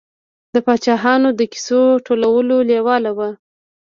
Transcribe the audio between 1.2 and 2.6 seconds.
د کیسو ټولولو